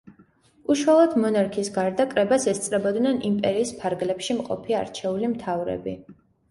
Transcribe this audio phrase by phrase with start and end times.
[0.75, 6.01] უშუალოდ მონარქის გარდა, კრებას ესწრებოდნენ იმპერიის ფარგლებში მყოფი არჩეული მთავრები.